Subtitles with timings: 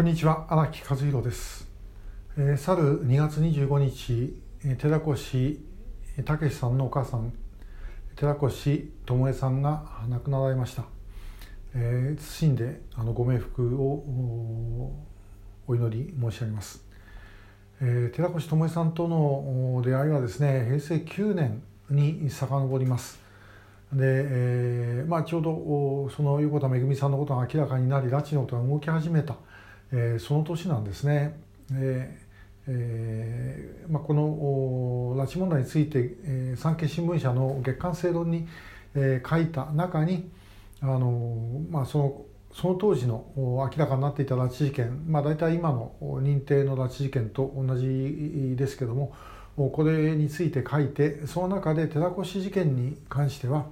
[0.00, 1.68] こんにちは荒木和弘です、
[2.38, 4.34] えー、去る2月25日
[4.78, 5.60] 寺越
[6.24, 7.34] 武さんのお母さん
[8.16, 10.84] 寺越智恵さんが亡くなられました、
[11.74, 14.94] えー、謹んであのご冥福を
[15.68, 16.82] お祈り申し上げます、
[17.82, 23.20] えー、寺越智恵さんとの出会いはですね平成9年に遡ります。
[23.92, 29.36] で、えーまあ、ちょうどその横田めぐみさんのことが明らかになり拉致のことが動き始めた。
[29.92, 31.38] えー、その年なんですね。
[31.72, 32.18] え
[32.66, 38.46] えーまあ、この拉致問題について、えー、産経新聞社の月刊正論に、
[38.94, 40.30] えー、書いた中に
[40.80, 49.12] あの、まあ、そのその当時の明らかになっていた拉致事件、まあ、大体今の認定の拉致事件と同じですけども
[49.56, 53.66] これについて書いてその中で寺越事件に関しては、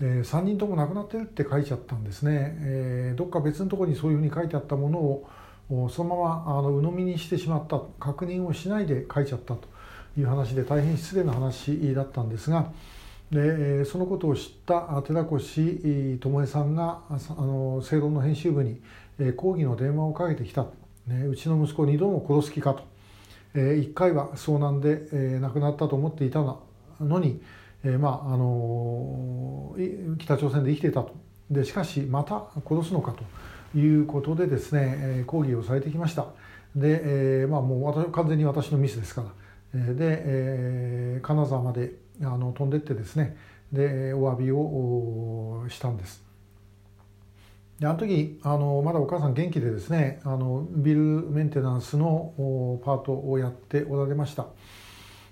[0.00, 5.28] えー、3人とも亡くなってるって書いちゃったんですね、えー、どっか別のところにそういうふうに書いてあったものを
[5.90, 7.80] そのままあの鵜呑みにしてしまった。
[8.00, 9.68] 確認をしないで書いちゃったと
[10.16, 12.72] いう話で大変失礼な話だったんですが
[13.30, 18.80] でそのことを知った寺越智恵さんがあの正論の編集部に
[19.36, 20.66] 抗議の電話をかけてきた、
[21.06, 22.84] ね、うちの息子を2度も殺す気かと、
[23.54, 27.42] え1回は遭難で、亡くなったと思っていたのに、
[27.84, 29.76] えまああの
[30.18, 31.14] 北朝鮮で生きていたと。
[31.50, 33.24] でしかしまた殺すのかと。
[33.74, 36.26] いうことでですね抗議をされてきました。
[36.74, 37.00] で、
[37.42, 39.24] えー、まあもう私完全に私のミスですか
[39.74, 39.94] ら。
[39.94, 43.36] で、えー、金沢まであの飛んでってですね
[43.70, 46.24] でお詫びをしたんです。
[47.78, 54.46] であの時あのまだお母さん元気でですねあのビルメンテナンスのパートをやっておられました。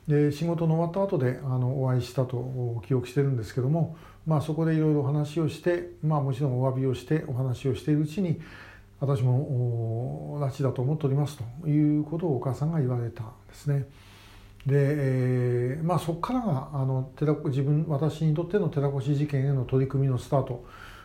[0.09, 8.41] で仕事の終わった後であのお会いしたと記憶してるんですけどもまあ、そこでいろいろ話をして、まあ、もちろんお詫びをしてお話をしているうちに
[8.99, 13.87] 私も拉致だと思っておりますということをお母さんが言われたんですね。
[14.67, 20.65] で、えー、まあ、そこからがあの寺自分私にとっての寺越事件への取り組みのスタート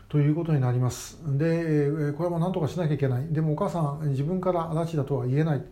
[0.10, 1.20] ということになります。
[1.38, 5.64] でこれも何とかしなきゃいけないでもお母さん自分から拉致だとは言えない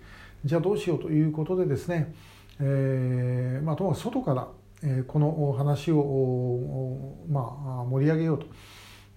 [0.45, 2.13] じゃあどうしようということでですね、
[2.59, 4.47] えーまあ、ともかく外から
[4.81, 8.45] えこの話を、まあ、盛り上げようと。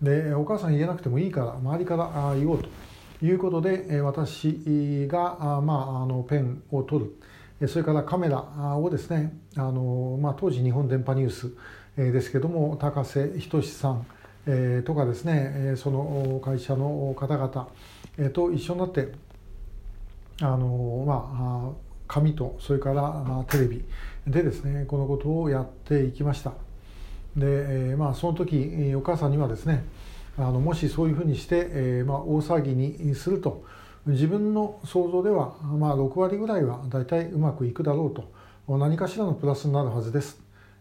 [0.00, 2.69] でお母さん言えなくてもいいから周りから言おうと。
[3.25, 7.04] いうことで私が、まあ、あのペンを取
[7.60, 7.69] る。
[7.69, 8.42] それからカメラ
[8.76, 11.53] をですねあの、まあ、当時日本電波ニュース
[11.97, 14.04] ですけども高瀬仁さん
[14.84, 17.69] とかですねその会社の方々
[18.30, 19.12] と一緒になって
[20.41, 23.84] あのまあ紙とそれからテレビ
[24.27, 26.53] でですねこのことをやっていきました。
[27.34, 29.83] で、えまあその時お母さんにはですね
[30.37, 33.65] あのもしそういうふうにして、えまあ、大騒ぎにすると
[34.06, 40.39] 自分の想像では、まあ、6割ぐらいは大体うまくいくだろうと何かしらのプラスになるはずです、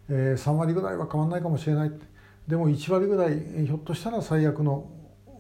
[0.09, 1.91] え3割ぐらいは変わらないかもしれない。
[2.47, 4.89] でも1割ぐらいひょっとしたら最悪の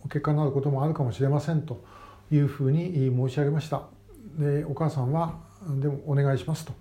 [0.03, 1.83] 結果になることもあるかもしれませんと
[2.31, 3.83] いうふうに申し上げました。
[4.39, 6.73] でお母さんはでもお願いしますと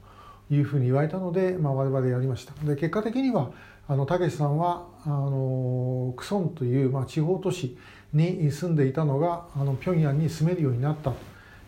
[0.51, 3.51] いうふうに言われたので、まあ、我々やりましたで結果的には
[3.89, 7.77] あのたけしさんはあのクソンという、まあ、地方都市
[8.13, 11.13] に住んでいたのがあの平壌に住めるようになった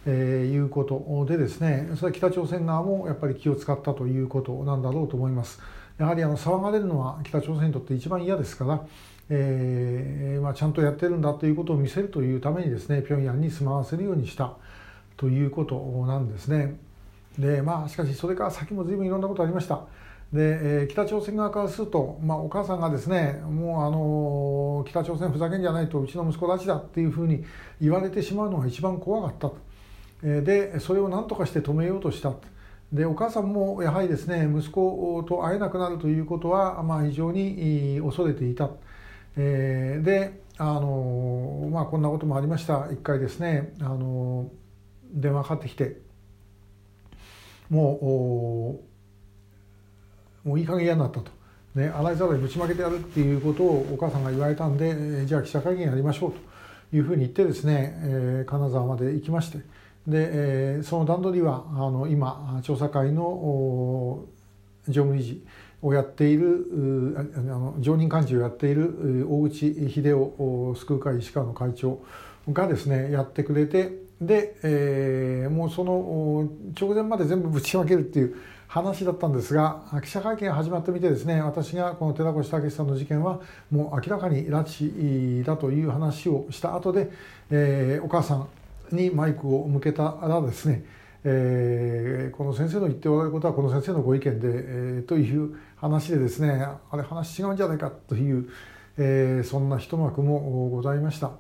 [0.05, 5.61] と、いうことでですねそれは北朝鮮側もやっぱり気を使ったということなんだろうと思います。
[5.99, 8.85] やはりあの騒がれるのは北朝鮮にとって一番嫌ですから、
[9.29, 14.57] えーまあ、ちゃんとやってるんだということを見せるというためにですね平壌に住まわせるようにした
[15.17, 16.77] ということなんですね。
[17.39, 19.85] でまあしかしそれから先も随分いろんなことありました。
[20.33, 27.45] で、えー、北朝鮮側からすると、まあ、お母さんがですねもうあの北朝鮮ふざけんじゃないとうちの息子たちだっていうふうに
[27.81, 29.59] 言われてしまうのが一番怖かったと、
[30.23, 32.33] え、でそれを何とかして止めようとした。
[32.91, 38.71] でお母さんもやはりですね息子と会えなくなるということは、まあ、非常に恐れていた、
[39.37, 42.89] えー、であの、まあ、こんなこともありました。
[42.91, 44.51] 一回ですねあの
[45.11, 46.02] 電話かかってきて。
[47.73, 48.79] も
[50.45, 51.31] うもういい加減嫌になったと、
[51.75, 56.39] ね、洗いざらいぶちまけてやるっていうことをお母さんが言われたんでじゃあ記者会見やりましょうと
[56.95, 59.59] いうふうに言ってですね、えー、金沢まで行きまして。
[60.07, 64.27] で、えー、その段取りはあの今調査会の
[64.89, 65.43] 常務理事
[65.81, 72.03] をやっているあの常任幹事をやっている大内秀夫救う会石川の会長
[72.53, 73.93] がですねやってくれて
[74.27, 76.49] で、えー、もうその
[76.79, 78.37] 直前まで全部ぶちまけるっていう
[78.69, 83.41] 話だったんですが記者会見が始まってみてですね私がこの寺越武さんの事件は
[83.71, 87.11] もう明らかに拉致だという話をした後で、
[87.51, 88.49] えー、お母さん
[88.91, 90.85] にマイクを向けたらですね、
[91.23, 98.49] えー、この先生の言っておられることはこの先生のご意見で、えー、という話でですねあれ話違うんじゃないかという、
[98.97, 101.33] えー、そんな一幕もございました。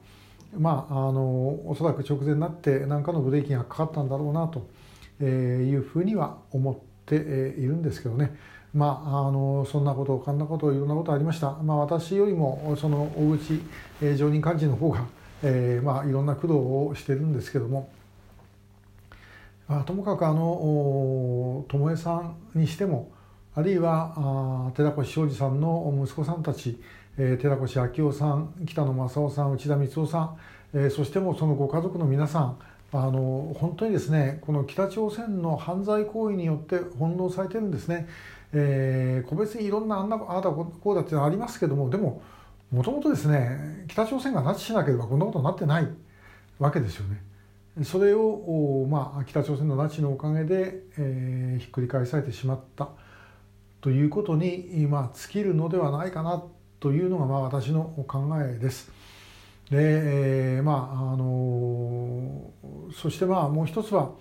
[0.59, 1.21] まあ、あの
[1.67, 4.69] おそらく直前になって何かのブレーキがかかったんだろうなと
[5.25, 6.77] いうふうには思っ
[7.07, 7.19] てい
[7.67, 8.37] るんですけどね。
[8.75, 13.61] まあ、あのそんなことこんなこといろんなことありました、まあ、私よりもその大口、
[14.17, 15.05] 常任幹事の方が、
[15.43, 17.91] えーまあ、いろんな苦労をしてるんですけども、
[19.69, 23.12] まあ、ともかくあの巴さんにしても
[23.55, 26.81] あるいは寺越昌司さんの息子さんたち、
[27.19, 30.39] えー、寺越明夫さん北野正夫さん内田光夫さん、
[30.73, 32.59] えー、そしてもそのご家族の皆さん
[32.93, 38.09] あの本当にですねこの北朝鮮の犯罪行為によって翻弄されてるんですね。
[38.55, 42.23] えー、個別にいろんなあんなああだこうだっていうのはありますけどもでも
[42.71, 45.89] もともとですね北朝鮮が拉致しなければこんなことになってない
[46.59, 47.23] わけですよね。
[47.85, 52.91] それを、まあ、北朝鮮の拉致のおかげで、えー、ひっくり返されてしまった
[53.83, 56.43] ということに、まあ、尽きるのではないかな
[56.81, 58.91] というのが、まあ、私の考えです。
[59.71, 62.51] で、えー、まああの
[62.95, 64.13] そしてまあもう一つは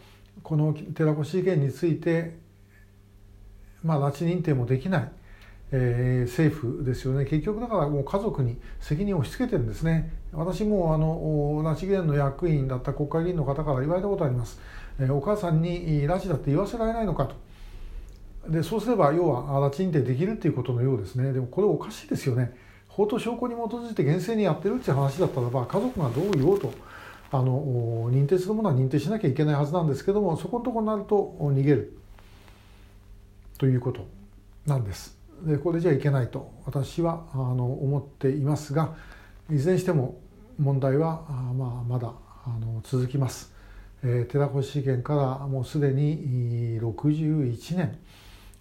[0.43, 2.39] この寺越事件について
[3.83, 5.11] まあ、拉致認定もできない、
[5.71, 7.25] えー、政府ですよね。
[7.25, 10.13] 結局だからもう家族に責任を押し付けてるんですね。
[10.33, 14.59] 私もあの拉致議連の役員だった国会議員の方から言われたことあります、
[14.99, 17.35] えー、お母さんに拉致だって言わせられないのかと。
[18.47, 22.55] でそうすれば要は拉致認定できるっていうことのようですねでもこれおかしいですよね
[22.87, 26.73] 法と証拠に基づいて厳正にやってるっていう話だったらば家族がどう言おうと
[27.31, 31.97] あの認定するものは認定しなきゃいけないはずなんですけどもそこのとこになると逃げる
[33.57, 34.07] ということ
[34.65, 35.17] なんです。
[35.43, 38.95] でこれじゃいけないと私はあの思っていますが
[39.51, 40.19] いずれにしても
[40.59, 42.13] 問題はあ、まあ、まだ
[42.45, 43.53] あの続きます。
[44.03, 47.97] えー、寺越事件からもうすでに61年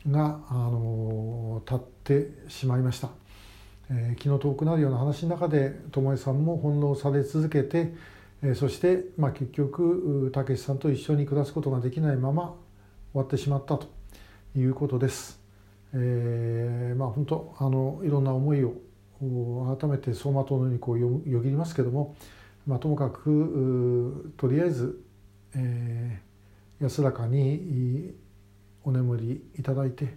[0.09, 3.11] があの経ってしまいました。
[3.91, 7.93] えー、気の遠くなるような話の中で巴さんも翻弄され続けて、
[8.43, 12.55] えー、そして、まあ、結局たけしさんと一緒に暮らすことができないまま
[13.13, 13.89] 終わってしまったと
[14.57, 15.41] いうことです。
[15.93, 18.75] えー、まあ本当あのいろんな思いを
[19.77, 22.15] 改めて走馬灯のようにこうよよぎりますけども、
[22.67, 25.03] まあ、ともかくとりあえず、
[25.57, 28.15] えー、安らかに
[28.85, 30.17] お眠りいただいて、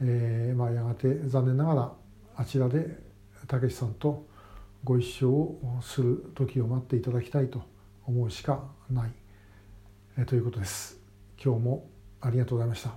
[0.00, 1.92] えーまあ、やがて残念ながら
[2.36, 2.98] あちらで
[3.46, 4.26] たけしさんと
[4.82, 7.62] ご一緒をする時を待っていただきたいと
[8.06, 9.10] 思うしかない、
[10.18, 10.98] えー、ということです。
[11.42, 11.86] 今日も
[12.20, 12.90] ありがとうございました。